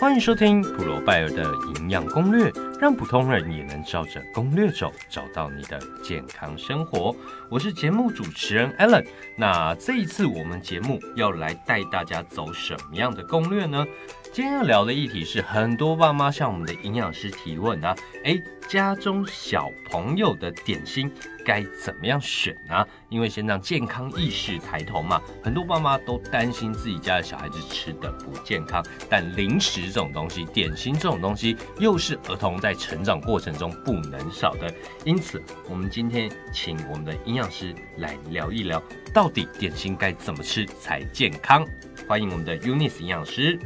[0.00, 1.44] 欢迎收听普罗拜尔的
[1.76, 2.50] 营养攻略，
[2.80, 7.14] 让普通人也能照着攻略走，找到你的健康生活。
[7.50, 9.04] 我是节目主持人 Allen。
[9.36, 13.86] 那这一次我们节目要来带大家走什么样的攻略呢？
[14.32, 17.94] 今天要聊的议题是很多爸妈向我们的营养师提问啊，
[18.24, 21.12] 诶，家中小朋友的点心
[21.50, 22.86] 该怎么样选呢？
[23.08, 34.72] 因为先让健康意识抬头嘛，很多爸妈都担心自己家的小孩子吃的不健康，但零食这种东西，点心这种东西，又是儿童在成长过程中不能少的。
[35.04, 38.80] 因此，我们今天请我们的营养师来聊一聊，
[39.12, 41.66] 到底点心该怎么吃才健康？
[42.06, 43.58] 欢迎我们的 Unis 营养师。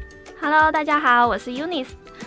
[0.45, 1.87] Hello，大家好，我是 Unis。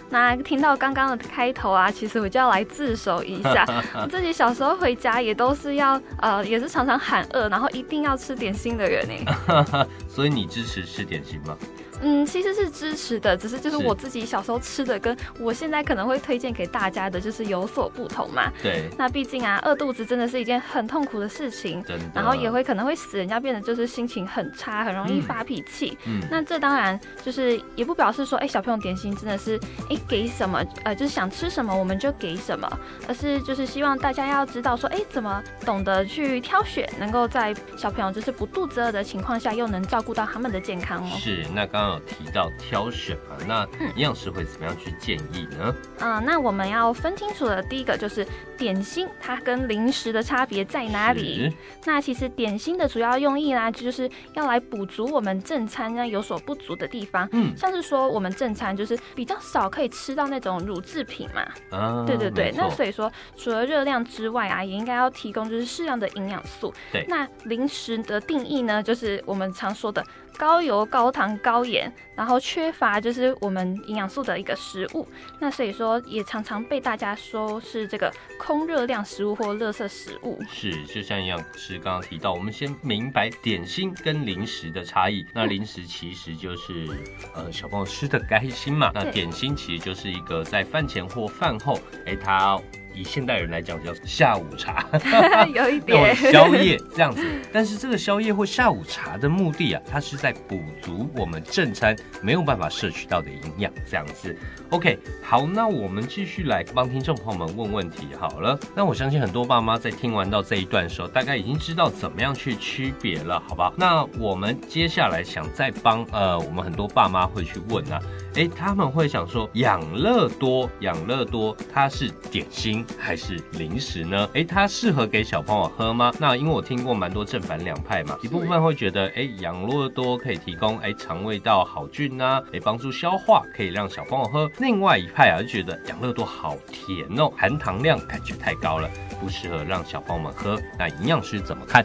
[0.10, 3.64] 那听到刚刚的开头啊，其实我就要来自首一下。
[3.94, 9.88] 我自己小时候回家也都是要，呃，也是常常喊饿，然后一定要吃点心的人呢。
[10.10, 11.56] 所以你支持吃点心吗？
[12.02, 18.52] 嗯，其实是支持的，只是就是我自己小时候吃的，跟我现在可能会推荐给大家的，就是有所不同嘛。
[18.62, 18.90] 对。
[18.98, 22.06] 那毕竟啊，饿肚子真的是一件很痛苦的事情，真的。
[22.14, 25.98] 然后也会可能会使人家变得就是心情很差，很容易发脾气。
[26.06, 26.22] 嗯。
[26.30, 29.60] 那这当然就是也不表示说，哎，小朋友点心真的是，
[29.90, 32.70] 哎，给什么，呃，就是想吃什么我们就给什么，
[33.08, 41.10] 而是就是希望大家要知道说，哎，怎么懂得去挑选，能够在小朋友就是不肚子饿的情况下，又能照顾到他们的健康哦。
[41.18, 41.44] 是。
[41.56, 41.87] 那刚。
[41.88, 43.64] 有提到挑选啊，那
[43.96, 45.76] 营养师会怎么样去建议呢？
[46.00, 48.26] 嗯，那我们要分清楚的第一个就是
[48.58, 51.56] 点心，它跟零食的差别在哪里？
[51.86, 57.28] 那其实点心的主要用意呢，就是要来补足我们正餐呢有所不足的地方。
[57.32, 61.78] 嗯，像是说我们正餐就是比较少可以吃到那种乳制品嘛。
[61.78, 62.54] 啊，对对对。
[62.56, 66.74] 那所以说除了热量之外啊，也应该要提供就是适量的营养素。
[66.92, 67.06] 对。
[67.08, 70.04] 那零食的定义呢，就是我们常说的。
[70.40, 75.08] 高油、高糖、高盐，眼，然后缺乏就是我们营养素的一个食物，
[75.40, 80.42] 那所以说也常常被大家说是这个空热量食物或垃圾食物。
[80.50, 85.24] 是，就像营养师刚刚提到，我们先明白点心跟零食的差异。
[85.32, 86.88] 那零食其实就是
[87.36, 92.60] 呃小朋友吃的开心嘛，那点心其实就是一个在饭前或饭后，哎，它。
[92.96, 94.84] 以现代人来讲，叫下午茶，
[95.54, 97.22] 有一点宵夜这样子。
[97.54, 104.36] 但是这个宵夜或下午茶的目的啊，它是在补足我们正餐没有办法摄取到的营养，这样子。
[104.70, 108.60] OK，好，那我们继续来帮听众朋友们问问题好了。
[108.76, 113.74] 那我相信很多爸妈在听完到这一段的时候，大概已经知道怎么样去区别了，好不好？
[113.78, 118.02] 那我们接下来想再帮呃，我们很多爸妈会去问啊。
[118.38, 124.30] 哎，他们会想说，养乐多，养乐多，它是点心还是零食呢？
[124.36, 126.14] 哎，它适合给小朋友喝吗？
[126.20, 134.48] 那因为我听过蛮多正反两派嘛，一部分会觉得，哎，养乐多可以提供哎肠胃道好菌啊，哎帮助消化，可以让小朋友喝。
[134.60, 138.88] 另外一派啊就觉得养乐多好甜哦，含糖量感觉太高了，
[139.20, 140.62] 不适合让小朋友们喝。
[140.78, 141.84] 那营养师怎么看？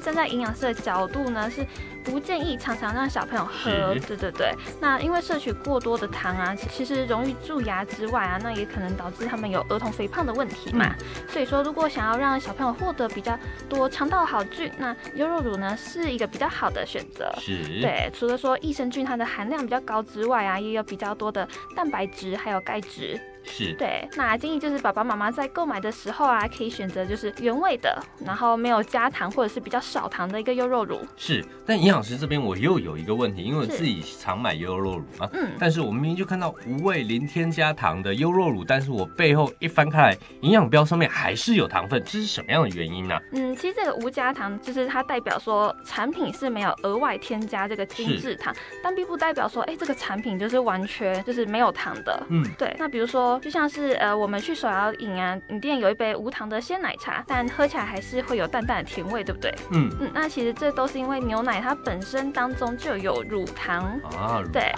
[0.00, 1.64] 站在营养师的角度呢，是
[2.02, 3.94] 不建议常常让小朋友喝。
[4.06, 10.94] 对对对，那因为摄取过多的糖啊，其实容易蛀牙之外啊，那也可能导致他们有儿童肥胖的问题嘛。
[11.28, 13.38] 所以说，如果想要让小朋友获得比较
[13.68, 17.32] 多肠道好菌，那优酪乳呢是一个比较好的选择。
[17.38, 17.80] 是。
[17.80, 21.46] 对，除了说益生菌它的含量比较高之外啊，也有比较多的
[21.76, 23.20] 蛋白质还有钙质。
[23.42, 31.00] 是对，那建议就是爸爸妈妈在购买的时候啊，可以选择就是原味的，然后没有加糖或者是比较少糖的一个优酪乳。
[31.16, 43.18] 是，但营养师这边我又有一个问题，因为我自己常买优酪乳嘛，嗯，但是我明明就看到无味零添加糖的优酪乳，但是我背后一翻开来，营养标上面还是有糖分，这是什么样的原因呢？
[43.32, 52.26] 嗯，其实这个无加糖就是它代表说产品是没有额外添加这个精制糖，但并不代表说哎这个产品就是完全就是没有糖的。
[52.28, 53.29] 嗯，对，那比如说。
[53.38, 59.54] 就像是呃，我们去手摇饮啊，饮店有一杯无糖的鲜奶茶，但喝起来还是会有淡淡的甜味，对不对？
[59.70, 64.72] 嗯嗯，那其实这都是因为牛奶它本身当中就有乳糖啊，对。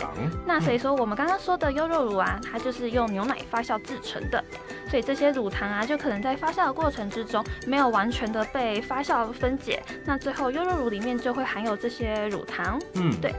[0.47, 4.43] 那所以说我们刚刚说的优酪乳啊，它就是用牛奶发酵制成的，
[4.89, 12.79] 所以这些乳糖啊，就可能在发酵的过程之中没有完全的被发酵分解，那最后优酪乳里面就会含有这些乳糖。
[12.95, 13.33] 嗯，对。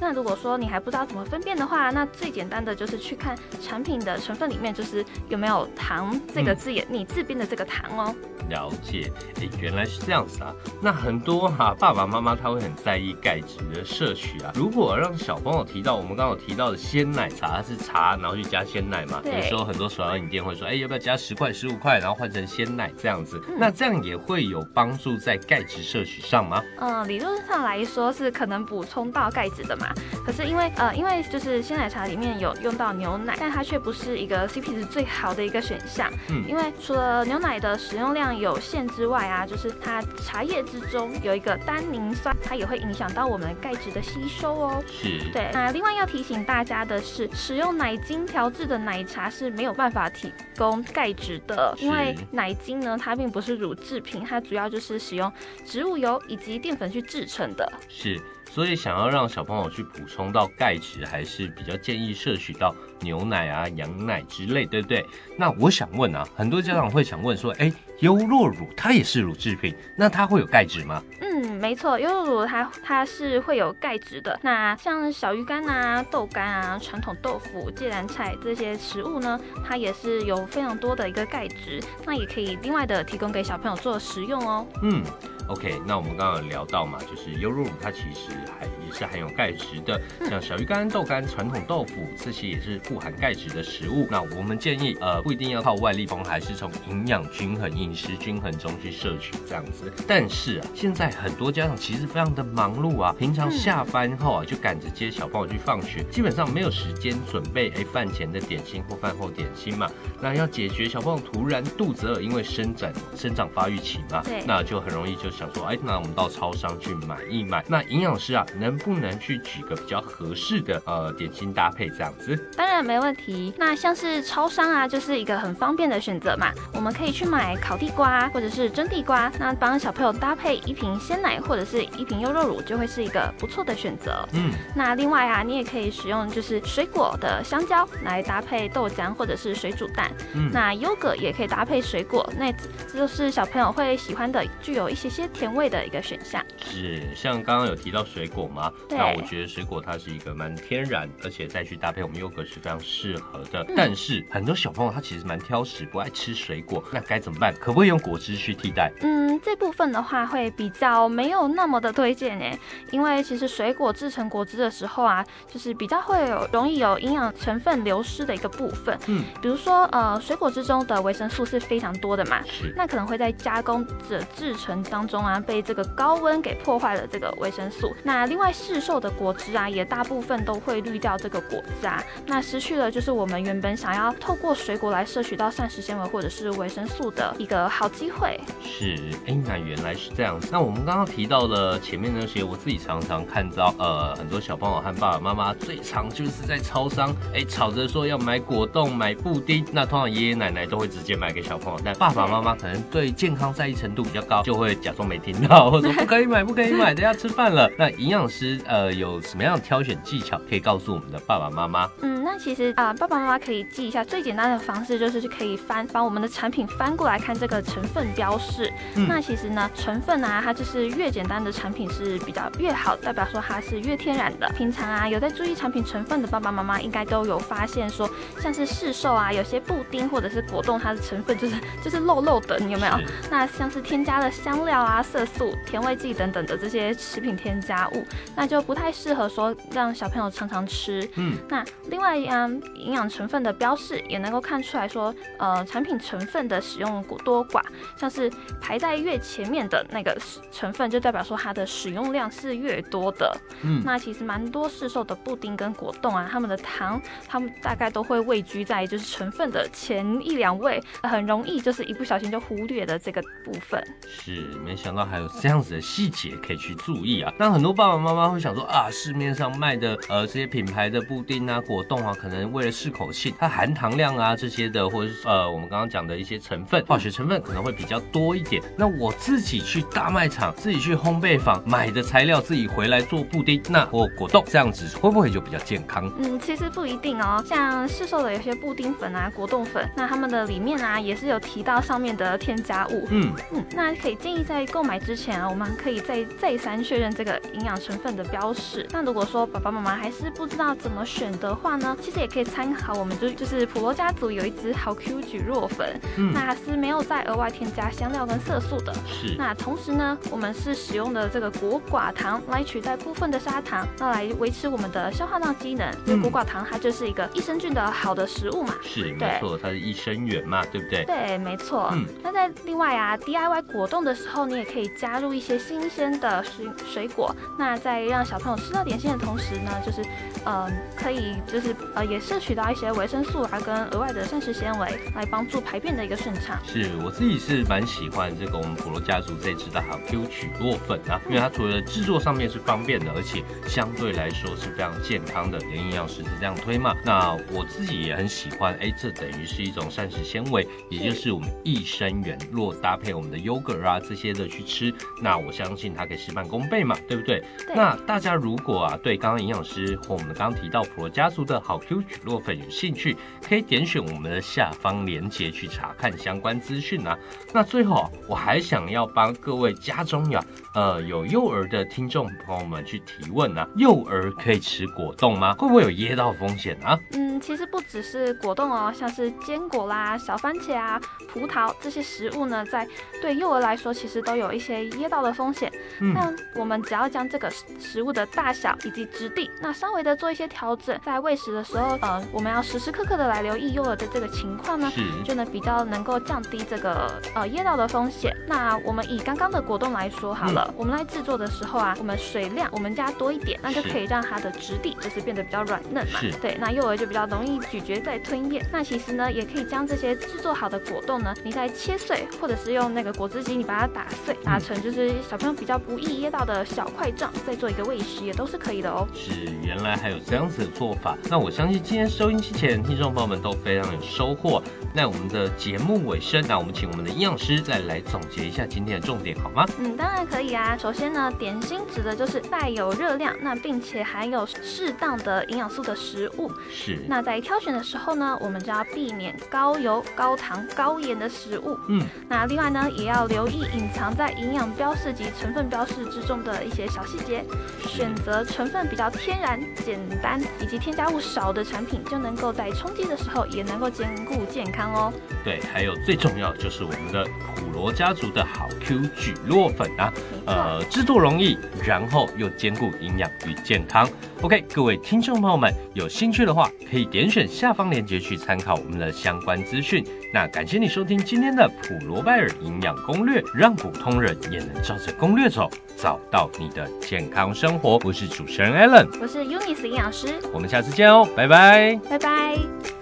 [0.00, 8.14] 那如果说你还不知道怎么分辨的话，那最简单的就是去看产品的成分里面，就是有没有糖这个字眼，你自编的这个糖哦。
[8.50, 9.10] 了解，
[9.40, 10.52] 哎，原来是这样子啊。
[10.82, 14.52] 那很多哈爸爸妈妈他会很在意钙质的摄取啊。
[14.54, 19.22] 如果让小朋友提到我们刚刚提到的鲜奶茶，它是茶，然后去加鲜奶嘛。
[19.24, 23.42] 有时候很多手摇饮店会说，哎，要不要加十块、十五块，然后换成鲜奶这样子？
[23.58, 26.62] 那这样也会有帮助在钙质摄取上吗？
[26.80, 29.83] 嗯，理论上来说是可能补充到钙质的嘛。
[29.84, 29.94] 嘛。
[30.24, 36.10] 可是因为呃，因为就是鲜奶茶里面有用到牛奶，但它却不是一个 CP 值最好的一个选项。
[36.30, 44.84] 嗯，因为除了牛奶的使用量有限之外啊，就是它茶叶之中有一个单宁酸，它也会影响到我们钙质的吸收哦。
[44.90, 45.50] 是，对。
[45.52, 55.30] 那另外要提醒大家的是，使用奶精调制的奶茶是没有办法提供钙质的，因为奶精呢，它并不是乳制品，它主要就是使用
[55.66, 57.70] 植物油以及淀粉去制成的。
[57.88, 58.20] 是。
[58.54, 65.04] 所以想要让小朋友去补充到钙质，还是比较建议摄取到牛奶啊、羊奶之类，对不对？
[65.36, 71.02] 那我想问啊，很多家长会想问说，哎，优酪乳它也是乳制品，那它会有钙质吗？
[71.20, 74.38] 嗯，没错，优酪乳它它是会有钙质的。
[74.40, 79.36] 那像小鱼干啊、豆干啊、传统豆腐、芥蓝菜这些食物呢，
[79.66, 84.64] 它也是有非常多的一个钙质，那也可以另外的提供给小朋友做食用哦。
[84.82, 85.02] 嗯。
[85.48, 94.08] OK，那我们刚刚有聊到嘛，就是优酪乳它其实还也是含有钙质的， 像小鱼干、豆干、传统豆腐这些也是富含钙质的食物。
[94.10, 99.92] 那我们建议，呃，不一定要靠外力帮，还是从营养均衡、饮食均衡中去摄取这样子。
[100.08, 109.90] 但是啊，现在很多家长其实非常的忙碌啊，平常下班后啊就赶着接小朋友去放学，基本上没有时间准备哎饭前的点心或饭后点心嘛。
[110.22, 115.33] 那要解决小朋友突然肚子饿，因为生长生长发育期嘛，那就很容易就。
[115.36, 117.64] 想说，哎，那我们到超商去买一买。
[117.68, 122.36] 那营养师啊，能不能去举个比较合适的呃点心搭配这样子？
[122.56, 123.52] 当然没问题。
[123.58, 126.52] 那像是超商啊，就是一个很方便的选择嘛。
[126.72, 134.24] 我们可以去买烤地瓜或者是蒸地瓜，那帮小朋友搭配一瓶鲜奶或者是一瓶优酪乳，就会是一个不错的选择。
[134.34, 134.52] 嗯。
[134.76, 140.12] 那另外啊，你也可以使用就是水果的香蕉来搭配豆浆或者是水煮蛋。
[140.34, 140.48] 嗯。
[140.52, 145.23] 那优格也可以搭配水果，那这就是小朋友会喜欢的，具有一些些。
[145.28, 148.72] 甜味的一个选项是，像刚刚有提到水果吗？
[148.88, 153.64] 那我觉得水果它是一个蛮天然，而且再去搭配我们优格是非常适合的。
[153.76, 157.54] 但是很多小朋友他其实蛮挑食，不爱吃水果，那该怎么办？
[157.54, 158.92] 可不可以用果汁去替代？
[159.00, 162.58] 嗯，这部分的话会比较没有那么的推荐诶，
[162.90, 168.98] 因为其实水果制成果汁的时候啊，就是比较会有容易有营养成分流失的一个部分。
[169.06, 172.42] 嗯，比如说呃，水果之中的维生素是非常多的嘛，
[172.76, 175.13] 那可能会在加工者制成当中。
[175.14, 177.94] 中啊，被这个高温给破坏了这个维生素。
[178.02, 188.40] 那另外市售的果汁啊，也大部分都会滤掉这个果渣，那失去了就是我们原本想要透过水果来摄取到膳食纤维或者是维生素的一个好机会。
[188.60, 190.40] 是，哎，那原来是这样。
[190.50, 199.64] 那我们刚刚提到了前面那些，我自己常常看到，呃，很多小朋友和爸爸妈妈最常就是在超商，哎，吵着说要买果冻、买布丁。
[199.70, 205.03] 那通常爷爷奶奶都会直接买给小朋友，但爸爸妈妈可能对健康在意程度比较高，就会假装。
[205.04, 207.70] 没听到，或者不可以买，不可以买，等下吃饭了。
[207.78, 211.88] 那营养师呃有什么样的挑选技巧可以告诉我们的爸爸妈妈？
[212.02, 218.72] 嗯，那其实啊，爸爸妈妈可以记一下最简单的方式，就是可以翻把我们的产品翻过来看这个成分标示。
[219.08, 224.50] 那其实呢，成分啊，它就是越简单的产品是比较越好，代表说它是越天然的。
[224.56, 228.08] 平常啊，有在注意产品成分的爸爸妈妈应该都有发现说，
[228.40, 232.94] 像是市售啊，有些布丁或者是果冻，它的成分就是就是漏漏的，你有没有？
[233.30, 234.93] 那像是添加了香料啊。
[235.02, 238.04] 色素、甜味剂等等的这些食品添加物，
[238.36, 241.08] 那就不太适合说让小朋友常常吃。
[241.16, 247.62] 嗯，那另外嗯，营养成分的标示也能够看出来说，呃，产品成分的使用多寡，
[247.96, 250.16] 像是排在越前面的那个
[250.52, 253.36] 成分，就代表说它的使用量是越多的。
[253.62, 263.84] 嗯，那其实蛮多市售的布丁跟果冻啊，他们的糖，他们大概都会位居在就是成分的前一两位，很容易就是一不小心就忽略的这个部分。
[264.06, 264.30] 是，
[264.64, 264.76] 没。
[264.84, 267.32] 想到还有这样子的细节可以去注意啊！
[267.38, 278.62] 那很多爸爸妈妈会想说啊，市面上卖的呃这些品牌的布丁啊、果冻啊，可能为了适口性，它含糖量啊这些的，或者是呃我们刚刚讲的一些成分，化学成分可能会比较多一点。
[278.76, 286.12] 那我自己去大卖场、自己去烘焙坊买的材料，自己回来做布丁，那或果冻这样子会不会就比较健康？
[286.18, 287.42] 嗯，其实不一定哦。
[287.46, 293.06] 像市售的有些布丁粉啊、果冻粉，那他们的里面啊也是有提到上面的添加物。
[293.08, 294.66] 嗯嗯，那可以建议在。
[294.74, 298.84] 购买之前啊，我们可以再再三确认这个营养成分的标示。
[298.90, 308.92] 那如果说爸爸妈妈还是不知道怎么选的话呢，其实也可以参考我们就就是普罗家族有一支好 Q 菊若粉，嗯，那是没有再额外添加香料跟色素的。
[309.06, 315.88] 是，那同时呢，我们是使用的这个果寡糖来取代部分的砂糖，那来维持我们的消化道机能。
[316.04, 318.74] 因为果寡糖它就是一个益生菌的好的食物嘛。
[318.82, 321.04] 是，没错，它是益生元嘛，对不对？
[321.04, 321.90] 对，没错。
[321.92, 327.34] 嗯那在另外啊，DIY 果冻的时候，你也可以加入一些新鲜的水水果。
[327.58, 330.02] 那在让小朋友吃到点心的同时呢，就是
[330.46, 336.58] 嗯、可以就是呃也摄取到一些维生素啊跟额外的膳食纤维，来帮助排便的一个顺畅。
[336.66, 346.94] 是我自己是蛮喜欢这个我们普罗家族这支的好 Q 曲洛粉啊，因为它除了制作上面是方便的，而且相对来说是非常健康的，连营养师都这样推嘛。
[347.04, 357.42] 那我自己也很喜欢，哎，这等于是一种膳食纤维，也就是我们益生元，若搭配我们的 yogurt 啊这些的去吃，那我相信它可以事半功倍嘛，对不对？
[357.66, 367.18] 对那大家如果啊对刚刚营养师或我们刚刚提到普罗家族的好 Q 曲洛粉有兴趣，可以点选我们的下方链接去查看相关资讯啊。
[367.52, 375.54] 那最后啊，我还想要帮各位家中呀，呃，有幼儿的听众朋友们去提问啊，幼儿可以吃果冻吗？
[375.54, 376.98] 会不会有噎到风险啊？
[377.12, 382.86] 嗯，其实不只是果冻哦，像是坚果啦、小番茄啊、葡萄这些食物呢，在
[383.20, 385.70] 对幼儿来说，其实都有一些噎到的风险。
[386.00, 398.34] 嗯，那我们只要将这个食食物的大小以及质地，那稍微的做一些调整，在喂食的时候，呃，我们要时时刻刻的来留意幼儿的这个情况呢，是，就能比较能够降低这个呃噎到的风险。
[398.46, 406.20] 那我们以刚刚的果冻来说好了，我们来制作的时候啊，我们水量我们加多一点，那就可以让它的质地就是变得比较软嫩嘛。
[406.40, 408.64] 对，那幼儿就比较容易咀嚼再吞咽。
[408.72, 419.06] 那其实呢，也可以将这些制作好的果冻呢，你再切碎，或者是用那个果汁机你把它打碎，打成就是小朋友比较不易噎到的小块状，再做一个喂食也都是可以的哦。
[419.14, 419.30] 是，
[419.62, 421.16] 原来还有这样子的做法。
[421.28, 424.62] 那我相信今天收音机前听众朋友们都非常有收获。
[424.94, 429.66] 那我们的节目尾声，那我们请我们的营养师再来总结一下今天的重点，好吗？
[429.78, 430.76] 嗯，当然可以啊。
[430.78, 436.50] 首先呢，点心指的就是带有热量，那并且含有适当的营养素的食物。
[436.70, 441.76] 是，那在挑选的时候呢，我们就要避免高油、高糖、高盐的食物。
[441.88, 447.44] 嗯，那另外呢，也要留意隐藏在营养标示及成分标示之中的一些小细节，
[447.88, 455.12] 选择成分比较天然、简单以及添加物少的产品，就能够在冲击的时候也能够兼顾健康哦。
[455.42, 457.24] 对，还有最重要就是我们的
[457.56, 460.12] 普罗家族的好 Q 菊络粉啊，
[460.46, 464.08] 呃，制作容易，然后又兼顾营养与健康。
[464.42, 470.04] OK，各位听众朋友们，有兴趣的话，可以点选下方链接去参考我们的相关资讯。
[470.34, 478.00] 那感谢你收听今天的普罗拜尔营养攻略，让普通人也能照着攻略走，找到你的健康生活。
[478.02, 481.96] 我是主持人 Allen，我是 Unis 营养师，我们下次见哦，拜拜。
[482.10, 482.93] 拜拜。